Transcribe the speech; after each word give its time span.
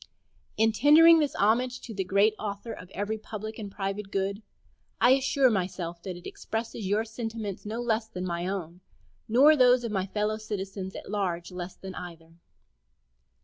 In 0.57 0.71
tendering 0.71 1.19
this 1.19 1.35
homage 1.35 1.79
to 1.81 1.93
the 1.93 2.03
Great 2.03 2.33
Author 2.39 2.73
of 2.73 2.89
every 2.89 3.19
public 3.19 3.59
and 3.59 3.71
private 3.71 4.09
good, 4.09 4.41
I 4.99 5.11
assure 5.11 5.51
myself 5.51 6.01
that 6.01 6.15
it 6.17 6.25
expresses 6.25 6.87
your 6.87 7.05
sentiments 7.05 7.67
not 7.67 7.83
less 7.85 8.07
than 8.07 8.25
my 8.25 8.47
own, 8.47 8.81
nor 9.27 9.55
those 9.55 9.83
of 9.83 9.91
my 9.91 10.07
fellow 10.07 10.37
citizens 10.37 10.95
at 10.95 11.11
large 11.11 11.51
less 11.51 11.75
than 11.75 11.93
either. 11.93 12.33